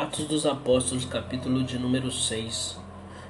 [0.00, 2.78] Atos dos Apóstolos, capítulo de número 6,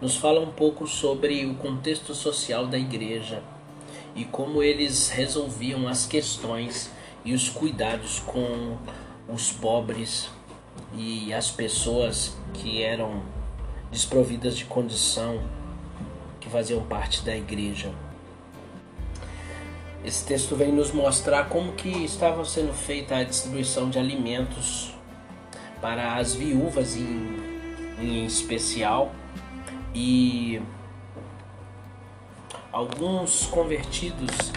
[0.00, 3.42] nos fala um pouco sobre o contexto social da igreja
[4.14, 6.88] e como eles resolviam as questões
[7.24, 8.78] e os cuidados com
[9.28, 10.30] os pobres
[10.94, 13.24] e as pessoas que eram
[13.90, 15.42] desprovidas de condição,
[16.38, 17.92] que faziam parte da igreja.
[20.04, 24.91] Esse texto vem nos mostrar como que estava sendo feita a distribuição de alimentos
[25.82, 27.36] para as viúvas em,
[28.00, 29.12] em especial
[29.92, 30.62] e
[32.72, 34.52] alguns convertidos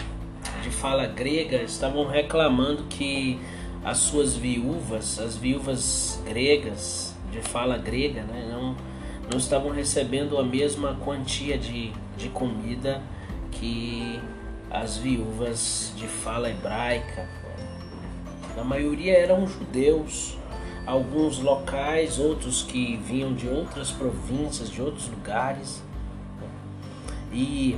[0.62, 3.38] de fala grega estavam reclamando que
[3.84, 8.76] as suas viúvas, as viúvas gregas de fala grega, né, não,
[9.30, 13.02] não estavam recebendo a mesma quantia de, de comida
[13.50, 14.20] que
[14.70, 17.28] as viúvas de fala hebraica.
[18.56, 20.38] Na maioria eram judeus,
[20.86, 25.82] alguns locais, outros que vinham de outras províncias, de outros lugares.
[27.32, 27.76] E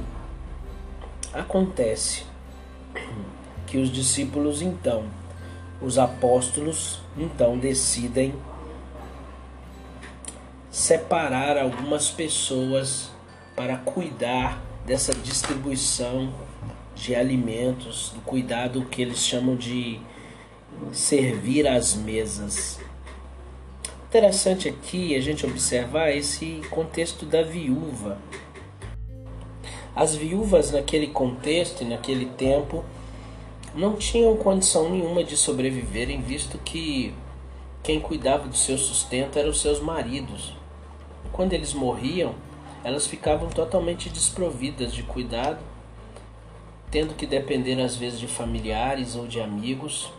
[1.33, 2.25] acontece
[3.67, 5.05] que os discípulos então,
[5.81, 8.35] os apóstolos então decidem
[10.71, 13.11] separar algumas pessoas
[13.57, 16.33] para cuidar dessa distribuição
[16.95, 20.01] de alimentos, do cuidado que eles chamam de
[20.93, 22.79] servir às mesas.
[24.09, 28.19] Interessante aqui a gente observar esse contexto da viúva.
[29.95, 32.83] As viúvas naquele contexto e naquele tempo
[33.75, 37.13] não tinham condição nenhuma de sobreviverem, visto que
[37.83, 40.57] quem cuidava do seu sustento eram os seus maridos.
[41.31, 42.35] Quando eles morriam,
[42.83, 45.59] elas ficavam totalmente desprovidas de cuidado
[46.91, 50.11] tendo que depender às vezes de familiares ou de amigos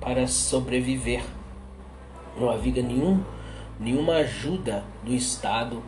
[0.00, 1.22] para sobreviver.
[2.36, 3.22] Não havia nenhum,
[3.78, 5.82] nenhuma ajuda do Estado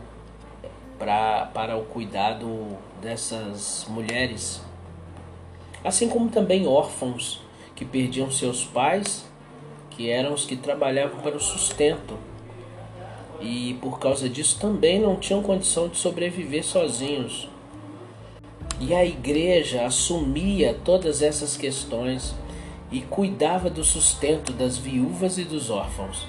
[0.97, 4.61] pra, para o cuidado dessas mulheres.
[5.83, 7.41] Assim como também órfãos
[7.75, 9.25] que perdiam seus pais,
[9.89, 12.17] que eram os que trabalhavam para o sustento.
[13.41, 17.49] E por causa disso também não tinham condição de sobreviver sozinhos
[18.79, 22.35] e a igreja assumia todas essas questões
[22.91, 26.27] e cuidava do sustento das viúvas e dos órfãos.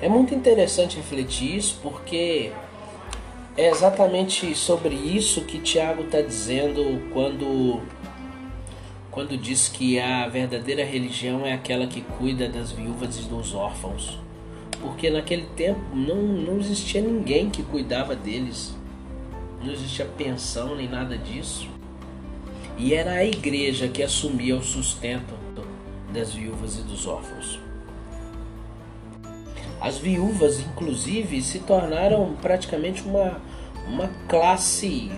[0.00, 2.52] É muito interessante refletir isso porque
[3.56, 7.80] é exatamente sobre isso que Tiago está dizendo quando,
[9.10, 14.18] quando diz que a verdadeira religião é aquela que cuida das viúvas e dos órfãos.
[14.80, 18.78] Porque naquele tempo não, não existia ninguém que cuidava deles
[19.62, 21.68] não existia pensão nem nada disso.
[22.76, 25.34] E era a igreja que assumia o sustento
[26.12, 27.58] das viúvas e dos órfãos.
[29.80, 33.40] As viúvas, inclusive, se tornaram praticamente uma,
[33.86, 35.10] uma classe,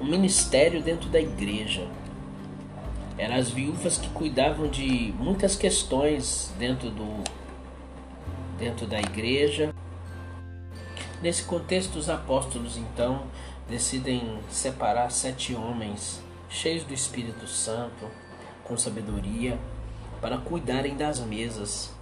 [0.00, 1.86] um ministério dentro da igreja.
[3.16, 7.22] Eram as viúvas que cuidavam de muitas questões dentro, do,
[8.58, 9.72] dentro da igreja.
[11.22, 13.22] Nesse contexto, os apóstolos então
[13.68, 18.06] decidem separar sete homens cheios do Espírito Santo,
[18.64, 19.58] com sabedoria,
[20.20, 21.95] para cuidarem das mesas,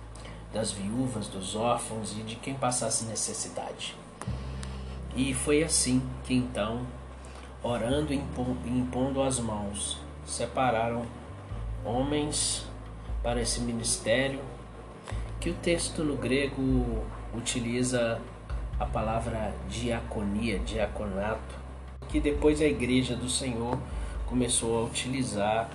[0.54, 3.97] das viúvas, dos órfãos e de quem passasse necessidade.
[5.16, 6.87] E foi assim que então,
[7.62, 8.22] orando e
[8.64, 11.04] impondo as mãos, separaram
[11.84, 12.64] homens
[13.22, 14.41] para esse ministério,
[15.41, 17.04] que o texto no grego
[17.34, 18.20] utiliza
[18.78, 21.54] a palavra diaconia, diaconato,
[22.09, 23.78] que depois a Igreja do Senhor
[24.26, 25.69] começou a utilizar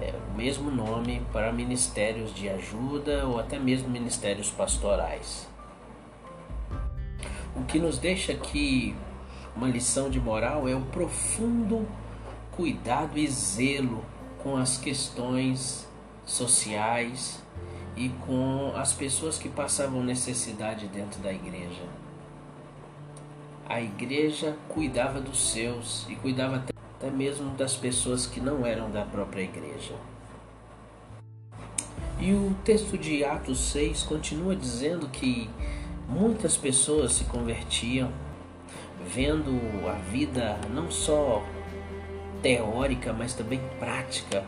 [0.00, 5.48] é, o mesmo nome para ministérios de ajuda ou até mesmo ministérios pastorais.
[7.56, 8.94] O que nos deixa aqui
[9.56, 11.88] uma lição de moral é o profundo
[12.52, 14.04] cuidado e zelo
[14.42, 15.88] com as questões
[16.24, 17.42] sociais
[17.96, 22.00] e com as pessoas que passavam necessidade dentro da igreja
[23.70, 26.72] a igreja cuidava dos seus e cuidava até
[27.08, 29.94] mesmo das pessoas que não eram da própria igreja.
[32.18, 35.48] E o texto de Atos 6 continua dizendo que
[36.06, 38.10] muitas pessoas se convertiam,
[39.06, 39.50] vendo
[39.88, 41.42] a vida não só
[42.42, 44.44] teórica, mas também prática,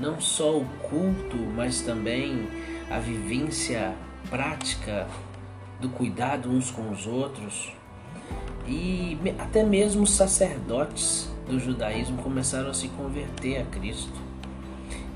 [0.00, 2.48] não só o culto, mas também
[2.90, 3.94] a vivência
[4.30, 5.06] prática
[5.80, 7.72] do cuidado uns com os outros,
[8.66, 14.28] e até mesmo sacerdotes do judaísmo começaram a se converter a Cristo.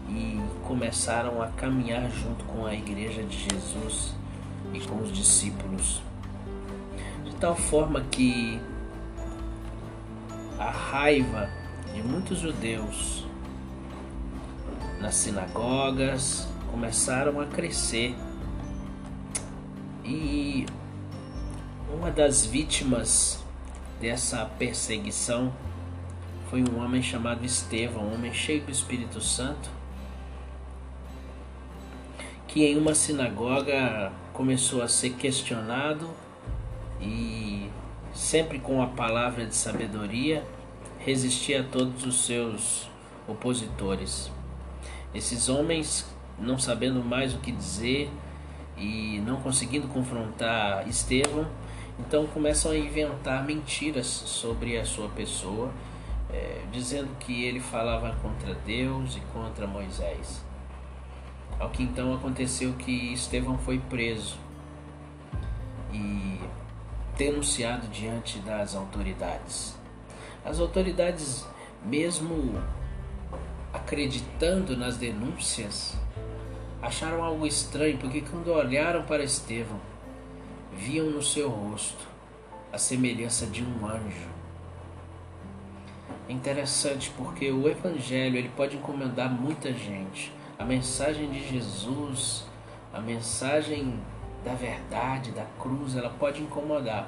[0.09, 4.15] e começaram a caminhar junto com a igreja de Jesus
[4.75, 6.03] e com os discípulos.
[7.25, 8.61] De tal forma que
[10.59, 11.49] a raiva
[11.95, 13.27] de muitos judeus
[15.01, 18.15] nas sinagogas começaram a crescer.
[20.05, 20.67] E
[21.93, 23.43] uma das vítimas
[24.01, 25.53] dessa perseguição
[26.53, 29.71] foi um homem chamado Estevão, um homem cheio do Espírito Santo,
[32.47, 36.11] que em uma sinagoga começou a ser questionado
[37.01, 37.71] e
[38.13, 40.45] sempre com a palavra de sabedoria
[40.99, 42.87] resistia a todos os seus
[43.27, 44.31] opositores.
[45.15, 46.05] Esses homens,
[46.39, 48.11] não sabendo mais o que dizer
[48.77, 51.47] e não conseguindo confrontar Estevão,
[51.99, 55.73] então começam a inventar mentiras sobre a sua pessoa,
[56.33, 60.45] é, dizendo que ele falava contra Deus e contra Moisés.
[61.59, 64.37] Ao que então aconteceu que Estevão foi preso
[65.93, 66.41] e
[67.17, 69.77] denunciado diante das autoridades.
[70.45, 71.47] As autoridades,
[71.85, 72.61] mesmo
[73.73, 75.97] acreditando nas denúncias,
[76.81, 79.81] acharam algo estranho, porque quando olharam para Estevão,
[80.73, 82.09] viam no seu rosto
[82.73, 84.29] a semelhança de um anjo.
[86.33, 90.33] É interessante porque o evangelho ele pode incomodar muita gente.
[90.59, 92.47] A mensagem de Jesus,
[92.91, 94.01] a mensagem
[94.43, 97.07] da verdade, da cruz, ela pode incomodar.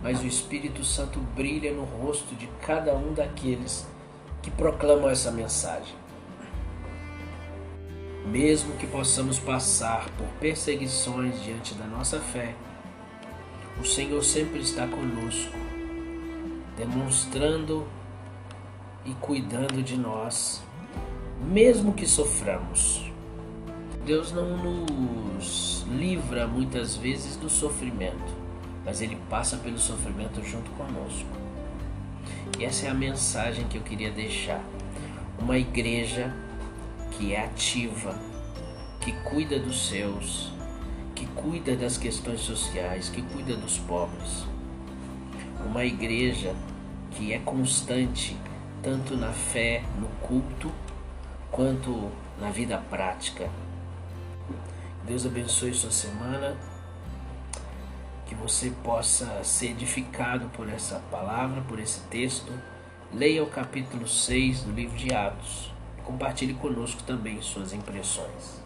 [0.00, 3.84] Mas o Espírito Santo brilha no rosto de cada um daqueles
[4.40, 5.96] que proclamam essa mensagem.
[8.24, 12.54] Mesmo que possamos passar por perseguições diante da nossa fé,
[13.80, 15.71] o Senhor sempre está conosco,
[16.82, 17.86] demonstrando
[19.04, 20.60] e cuidando de nós,
[21.40, 23.08] mesmo que soframos.
[24.04, 28.34] Deus não nos livra muitas vezes do sofrimento,
[28.84, 31.28] mas Ele passa pelo sofrimento junto conosco.
[32.58, 34.60] E essa é a mensagem que eu queria deixar.
[35.38, 36.34] Uma igreja
[37.12, 38.18] que é ativa,
[39.00, 40.52] que cuida dos seus,
[41.14, 44.44] que cuida das questões sociais, que cuida dos pobres.
[45.64, 46.56] Uma igreja
[47.16, 48.36] que é constante,
[48.82, 50.70] tanto na fé, no culto,
[51.50, 52.10] quanto
[52.40, 53.48] na vida prática,
[55.04, 56.56] Deus abençoe sua semana.
[58.26, 62.52] Que você possa ser edificado por essa palavra, por esse texto.
[63.12, 65.72] Leia o capítulo 6 do livro de Atos.
[66.04, 68.61] Compartilhe conosco também suas impressões.